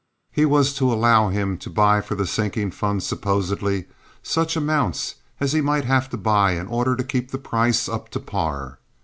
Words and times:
He 0.31 0.45
was 0.47 0.73
to 0.77 0.91
allow 0.91 1.29
him 1.29 1.59
to 1.59 1.69
buy 1.69 2.01
for 2.01 2.15
the 2.15 2.25
sinking 2.25 2.71
fund, 2.71 3.03
supposedly, 3.03 3.85
such 4.23 4.55
amounts 4.57 5.13
as 5.39 5.53
he 5.53 5.61
might 5.61 5.85
have 5.85 6.09
to 6.09 6.17
buy 6.17 6.53
in 6.53 6.65
order 6.65 6.95
to 6.95 7.03
keep 7.03 7.29
the 7.29 7.37
price 7.37 7.87
up 7.87 8.09
to 8.09 8.19
par. 8.19 8.79